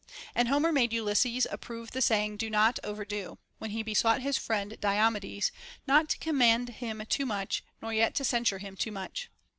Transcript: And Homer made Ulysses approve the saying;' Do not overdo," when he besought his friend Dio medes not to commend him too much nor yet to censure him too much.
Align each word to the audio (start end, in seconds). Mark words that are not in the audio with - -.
And 0.33 0.47
Homer 0.47 0.71
made 0.71 0.93
Ulysses 0.93 1.45
approve 1.51 1.91
the 1.91 2.01
saying;' 2.01 2.37
Do 2.37 2.49
not 2.49 2.79
overdo," 2.83 3.37
when 3.59 3.69
he 3.69 3.83
besought 3.83 4.23
his 4.23 4.35
friend 4.35 4.75
Dio 4.81 5.11
medes 5.11 5.51
not 5.85 6.09
to 6.09 6.17
commend 6.17 6.69
him 6.69 7.03
too 7.07 7.27
much 7.27 7.63
nor 7.83 7.93
yet 7.93 8.15
to 8.15 8.23
censure 8.23 8.57
him 8.57 8.75
too 8.75 8.91
much. 8.91 9.29